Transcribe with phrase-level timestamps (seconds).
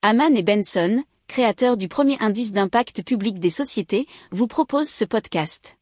[0.00, 5.76] Haman et Benson, créateurs du premier indice d'impact public des sociétés, vous proposent ce podcast.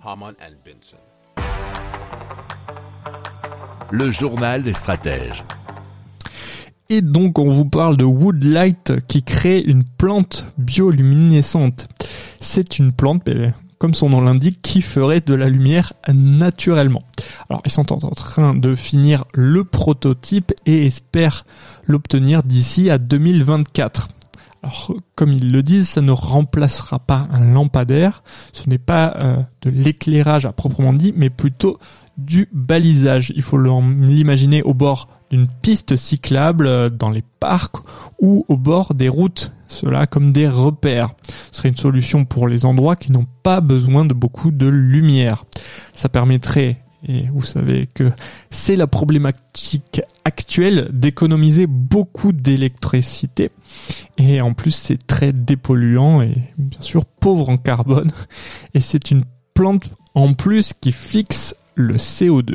[0.00, 0.96] Haman and Benson.
[3.90, 5.42] Le journal des stratèges.
[6.88, 11.88] Et donc on vous parle de Woodlight qui crée une plante bioluminescente.
[12.38, 13.28] C'est une plante,
[13.78, 17.02] comme son nom l'indique, qui ferait de la lumière naturellement.
[17.52, 21.44] Alors ils sont en train de finir le prototype et espèrent
[21.86, 24.08] l'obtenir d'ici à 2024.
[24.62, 28.22] Alors, comme ils le disent, ça ne remplacera pas un lampadaire.
[28.54, 31.78] Ce n'est pas euh, de l'éclairage à proprement dit, mais plutôt
[32.16, 33.34] du balisage.
[33.36, 37.76] Il faut l'imaginer au bord d'une piste cyclable euh, dans les parcs
[38.18, 41.10] ou au bord des routes, cela comme des repères.
[41.50, 45.44] Ce serait une solution pour les endroits qui n'ont pas besoin de beaucoup de lumière.
[45.92, 48.10] Ça permettrait et vous savez que
[48.50, 53.50] c'est la problématique actuelle d'économiser beaucoup d'électricité.
[54.18, 58.12] Et en plus, c'est très dépolluant et bien sûr pauvre en carbone.
[58.74, 62.54] Et c'est une plante en plus qui fixe le CO2.